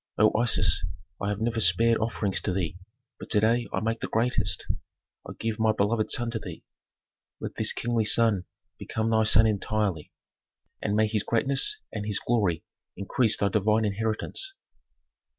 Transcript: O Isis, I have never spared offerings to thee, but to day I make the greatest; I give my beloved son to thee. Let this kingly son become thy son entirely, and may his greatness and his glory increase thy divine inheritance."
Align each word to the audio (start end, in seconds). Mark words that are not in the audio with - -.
O 0.17 0.35
Isis, 0.35 0.83
I 1.21 1.29
have 1.29 1.41
never 1.41 1.59
spared 1.59 1.99
offerings 1.99 2.41
to 2.41 2.51
thee, 2.51 2.75
but 3.19 3.29
to 3.29 3.39
day 3.39 3.67
I 3.71 3.81
make 3.81 3.99
the 3.99 4.07
greatest; 4.07 4.65
I 5.29 5.33
give 5.37 5.59
my 5.59 5.73
beloved 5.73 6.09
son 6.09 6.31
to 6.31 6.39
thee. 6.39 6.63
Let 7.39 7.53
this 7.53 7.71
kingly 7.71 8.05
son 8.05 8.45
become 8.79 9.11
thy 9.11 9.21
son 9.25 9.45
entirely, 9.45 10.11
and 10.81 10.95
may 10.95 11.05
his 11.05 11.21
greatness 11.21 11.77
and 11.93 12.07
his 12.07 12.17
glory 12.17 12.63
increase 12.97 13.37
thy 13.37 13.49
divine 13.49 13.85
inheritance." 13.85 14.55